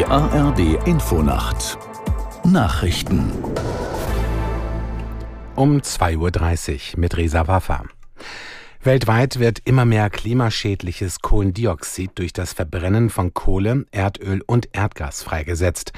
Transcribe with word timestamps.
ARD 0.00 0.86
Infonacht 0.86 1.76
Nachrichten 2.44 3.30
um 5.54 5.80
2.30 5.80 6.94
Uhr 6.94 6.98
mit 6.98 7.18
Resa 7.18 7.46
Waffa. 7.46 7.84
Weltweit 8.82 9.38
wird 9.38 9.58
immer 9.66 9.84
mehr 9.84 10.08
klimaschädliches 10.08 11.20
Kohlendioxid 11.20 12.12
durch 12.14 12.32
das 12.32 12.54
Verbrennen 12.54 13.10
von 13.10 13.34
Kohle, 13.34 13.84
Erdöl 13.90 14.42
und 14.46 14.70
Erdgas 14.72 15.22
freigesetzt. 15.22 15.92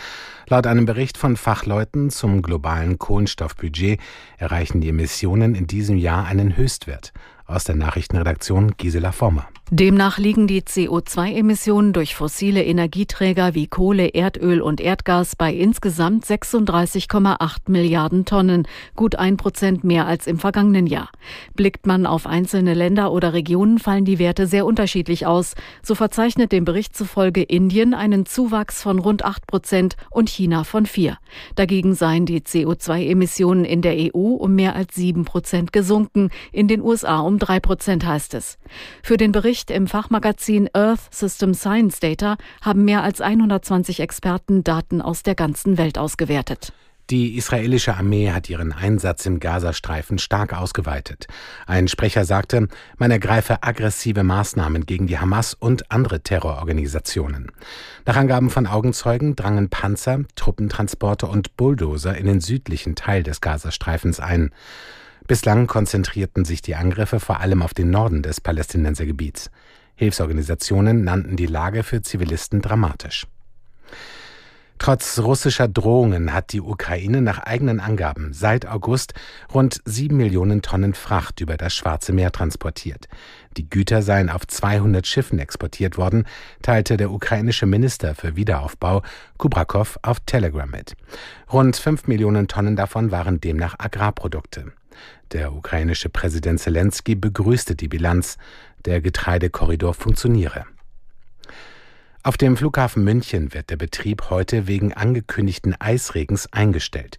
Laut 0.48 0.66
einem 0.66 0.86
Bericht 0.86 1.16
von 1.16 1.36
Fachleuten 1.36 2.10
zum 2.10 2.42
globalen 2.42 2.98
Kohlenstoffbudget 2.98 4.00
erreichen 4.38 4.80
die 4.80 4.88
Emissionen 4.88 5.54
in 5.54 5.68
diesem 5.68 5.96
Jahr 5.96 6.26
einen 6.26 6.56
Höchstwert. 6.56 7.12
Aus 7.46 7.62
der 7.62 7.76
Nachrichtenredaktion 7.76 8.74
Gisela 8.76 9.12
Former. 9.12 9.48
Demnach 9.70 10.18
liegen 10.18 10.46
die 10.46 10.60
CO2-Emissionen 10.60 11.94
durch 11.94 12.14
fossile 12.14 12.62
Energieträger 12.62 13.54
wie 13.54 13.66
Kohle, 13.66 14.12
Erdöl 14.12 14.60
und 14.60 14.78
Erdgas 14.78 15.36
bei 15.36 15.54
insgesamt 15.54 16.26
36,8 16.26 17.56
Milliarden 17.68 18.26
Tonnen, 18.26 18.68
gut 18.94 19.16
ein 19.16 19.38
Prozent 19.38 19.82
mehr 19.82 20.06
als 20.06 20.26
im 20.26 20.38
vergangenen 20.38 20.86
Jahr. 20.86 21.08
Blickt 21.54 21.86
man 21.86 22.04
auf 22.04 22.26
einzelne 22.26 22.74
Länder 22.74 23.10
oder 23.10 23.32
Regionen, 23.32 23.78
fallen 23.78 24.04
die 24.04 24.18
Werte 24.18 24.46
sehr 24.46 24.66
unterschiedlich 24.66 25.24
aus. 25.24 25.54
So 25.82 25.94
verzeichnet 25.94 26.52
dem 26.52 26.66
Bericht 26.66 26.94
zufolge 26.94 27.42
Indien 27.42 27.94
einen 27.94 28.26
Zuwachs 28.26 28.82
von 28.82 28.98
rund 28.98 29.24
8 29.24 29.46
Prozent 29.46 29.96
und 30.10 30.28
China 30.28 30.64
von 30.64 30.84
4. 30.84 31.16
Dagegen 31.54 31.94
seien 31.94 32.26
die 32.26 32.42
CO2-Emissionen 32.42 33.64
in 33.64 33.80
der 33.80 33.96
EU 34.14 34.34
um 34.34 34.54
mehr 34.54 34.76
als 34.76 34.94
7 34.94 35.24
Prozent 35.24 35.72
gesunken, 35.72 36.28
in 36.52 36.68
den 36.68 36.82
USA 36.82 37.20
um 37.20 37.38
3 37.38 37.60
Prozent 37.60 38.04
heißt 38.04 38.34
es. 38.34 38.58
Für 39.02 39.16
den 39.16 39.32
Bericht 39.32 39.53
Bericht 39.54 39.70
im 39.70 39.86
Fachmagazin 39.86 40.68
Earth 40.72 41.14
System 41.14 41.54
Science 41.54 42.00
Data 42.00 42.38
haben 42.60 42.84
mehr 42.84 43.04
als 43.04 43.20
120 43.20 44.00
Experten 44.00 44.64
Daten 44.64 45.00
aus 45.00 45.22
der 45.22 45.36
ganzen 45.36 45.78
Welt 45.78 45.96
ausgewertet. 45.96 46.72
Die 47.08 47.36
israelische 47.36 47.94
Armee 47.94 48.32
hat 48.32 48.50
ihren 48.50 48.72
Einsatz 48.72 49.26
im 49.26 49.38
Gazastreifen 49.38 50.18
stark 50.18 50.54
ausgeweitet. 50.54 51.28
Ein 51.68 51.86
Sprecher 51.86 52.24
sagte, 52.24 52.66
man 52.98 53.12
ergreife 53.12 53.62
aggressive 53.62 54.24
Maßnahmen 54.24 54.86
gegen 54.86 55.06
die 55.06 55.20
Hamas 55.20 55.54
und 55.54 55.88
andere 55.92 56.18
Terrororganisationen. 56.18 57.52
Nach 58.06 58.16
Angaben 58.16 58.50
von 58.50 58.66
Augenzeugen 58.66 59.36
drangen 59.36 59.68
Panzer, 59.68 60.24
Truppentransporte 60.34 61.28
und 61.28 61.56
Bulldozer 61.56 62.16
in 62.16 62.26
den 62.26 62.40
südlichen 62.40 62.96
Teil 62.96 63.22
des 63.22 63.40
Gazastreifens 63.40 64.18
ein. 64.18 64.50
Bislang 65.26 65.66
konzentrierten 65.66 66.44
sich 66.44 66.60
die 66.60 66.74
Angriffe 66.74 67.18
vor 67.18 67.40
allem 67.40 67.62
auf 67.62 67.72
den 67.72 67.88
Norden 67.88 68.22
des 68.22 68.42
Palästinensergebiets. 68.42 69.50
Hilfsorganisationen 69.94 71.02
nannten 71.02 71.36
die 71.36 71.46
Lage 71.46 71.82
für 71.82 72.02
Zivilisten 72.02 72.60
dramatisch. 72.60 73.26
Trotz 74.78 75.18
russischer 75.20 75.66
Drohungen 75.66 76.34
hat 76.34 76.52
die 76.52 76.60
Ukraine 76.60 77.22
nach 77.22 77.38
eigenen 77.38 77.80
Angaben 77.80 78.34
seit 78.34 78.66
August 78.66 79.14
rund 79.54 79.80
sieben 79.86 80.18
Millionen 80.18 80.60
Tonnen 80.60 80.92
Fracht 80.92 81.40
über 81.40 81.56
das 81.56 81.74
Schwarze 81.74 82.12
Meer 82.12 82.32
transportiert. 82.32 83.08
Die 83.56 83.70
Güter 83.70 84.02
seien 84.02 84.28
auf 84.28 84.46
200 84.46 85.06
Schiffen 85.06 85.38
exportiert 85.38 85.96
worden, 85.96 86.26
teilte 86.60 86.98
der 86.98 87.12
ukrainische 87.12 87.64
Minister 87.64 88.14
für 88.14 88.36
Wiederaufbau 88.36 89.02
Kubrakow 89.38 89.96
auf 90.02 90.20
Telegram 90.26 90.68
mit. 90.68 90.96
Rund 91.50 91.76
fünf 91.76 92.06
Millionen 92.06 92.46
Tonnen 92.48 92.76
davon 92.76 93.10
waren 93.10 93.40
demnach 93.40 93.76
Agrarprodukte. 93.78 94.72
Der 95.32 95.52
ukrainische 95.52 96.08
Präsident 96.08 96.60
Zelensky 96.60 97.14
begrüßte 97.14 97.74
die 97.74 97.88
Bilanz. 97.88 98.38
Der 98.84 99.00
Getreidekorridor 99.00 99.94
funktioniere. 99.94 100.66
Auf 102.22 102.38
dem 102.38 102.56
Flughafen 102.56 103.04
München 103.04 103.52
wird 103.52 103.68
der 103.68 103.76
Betrieb 103.76 104.30
heute 104.30 104.66
wegen 104.66 104.94
angekündigten 104.94 105.78
Eisregens 105.78 106.50
eingestellt. 106.52 107.18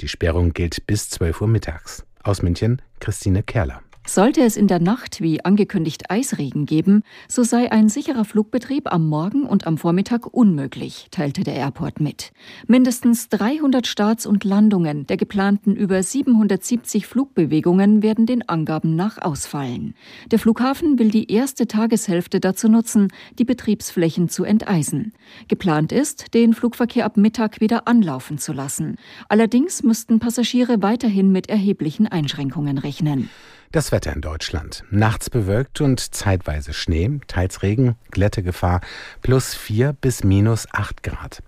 Die 0.00 0.08
Sperrung 0.08 0.54
gilt 0.54 0.86
bis 0.86 1.10
12 1.10 1.42
Uhr 1.42 1.48
mittags. 1.48 2.06
Aus 2.22 2.42
München 2.42 2.80
Christine 2.98 3.42
Kerler. 3.42 3.82
Sollte 4.08 4.42
es 4.42 4.56
in 4.56 4.68
der 4.68 4.78
Nacht 4.78 5.20
wie 5.20 5.44
angekündigt 5.44 6.12
Eisregen 6.12 6.64
geben, 6.64 7.02
so 7.28 7.42
sei 7.42 7.72
ein 7.72 7.88
sicherer 7.88 8.24
Flugbetrieb 8.24 8.92
am 8.92 9.08
Morgen 9.08 9.42
und 9.42 9.66
am 9.66 9.78
Vormittag 9.78 10.32
unmöglich, 10.32 11.08
teilte 11.10 11.42
der 11.42 11.54
Airport 11.54 12.00
mit. 12.00 12.32
Mindestens 12.68 13.28
300 13.30 13.84
Starts 13.84 14.24
und 14.24 14.44
Landungen 14.44 15.08
der 15.08 15.16
geplanten 15.16 15.74
über 15.74 16.00
770 16.00 17.04
Flugbewegungen 17.04 18.00
werden 18.00 18.26
den 18.26 18.48
Angaben 18.48 18.94
nach 18.94 19.18
ausfallen. 19.20 19.94
Der 20.30 20.38
Flughafen 20.38 21.00
will 21.00 21.10
die 21.10 21.32
erste 21.32 21.66
Tageshälfte 21.66 22.38
dazu 22.38 22.68
nutzen, 22.68 23.08
die 23.40 23.44
Betriebsflächen 23.44 24.28
zu 24.28 24.44
enteisen. 24.44 25.14
Geplant 25.48 25.90
ist, 25.90 26.32
den 26.32 26.54
Flugverkehr 26.54 27.06
ab 27.06 27.16
Mittag 27.16 27.60
wieder 27.60 27.88
anlaufen 27.88 28.38
zu 28.38 28.52
lassen. 28.52 28.98
Allerdings 29.28 29.82
müssten 29.82 30.20
Passagiere 30.20 30.80
weiterhin 30.80 31.32
mit 31.32 31.48
erheblichen 31.48 32.06
Einschränkungen 32.06 32.78
rechnen. 32.78 33.30
Das 33.76 33.92
Wetter 33.92 34.14
in 34.14 34.22
Deutschland. 34.22 34.84
Nachts 34.90 35.28
bewölkt 35.28 35.82
und 35.82 36.00
zeitweise 36.14 36.72
Schnee, 36.72 37.20
teils 37.26 37.62
Regen, 37.62 37.96
Glättegefahr 38.10 38.80
plus 39.20 39.54
4 39.54 39.92
bis 39.92 40.24
minus 40.24 40.66
8 40.72 41.02
Grad. 41.02 41.42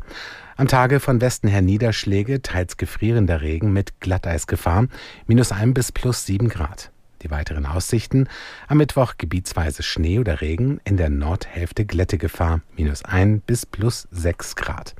Am 0.58 0.68
Tage 0.68 1.00
von 1.00 1.22
Westen 1.22 1.48
her 1.48 1.62
Niederschläge, 1.62 2.42
teils 2.42 2.76
gefrierender 2.76 3.40
Regen 3.40 3.72
mit 3.72 3.98
Glatteisgefahr, 4.00 4.88
minus 5.26 5.52
1 5.52 5.72
bis 5.72 5.90
plus 5.90 6.26
7 6.26 6.50
Grad. 6.50 6.90
Die 7.22 7.30
weiteren 7.30 7.64
Aussichten. 7.64 8.28
Am 8.66 8.76
Mittwoch 8.76 9.14
gebietsweise 9.16 9.82
Schnee 9.82 10.18
oder 10.18 10.42
Regen, 10.42 10.82
in 10.84 10.98
der 10.98 11.08
Nordhälfte 11.08 11.86
Glättegefahr, 11.86 12.60
minus 12.76 13.06
1 13.06 13.42
bis 13.46 13.64
plus 13.64 14.06
6 14.10 14.54
Grad. 14.54 14.94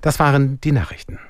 Das 0.00 0.18
waren 0.18 0.60
die 0.60 0.72
Nachrichten. 0.72 1.20